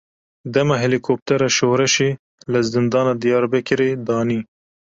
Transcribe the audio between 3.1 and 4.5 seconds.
Diyarbekirê danî.